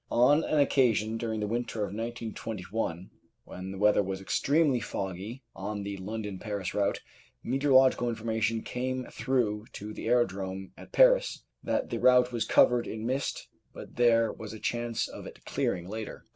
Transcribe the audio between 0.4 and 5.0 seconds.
an occasion during the winter of 1921 when the weather was extremely